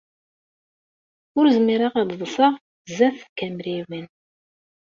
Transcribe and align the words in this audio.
Ur 1.37 1.45
zmireɣ 1.55 1.93
ad 2.01 2.09
ḍseɣ 2.21 2.53
sdat 2.89 3.17
tkamriwin. 3.21 4.07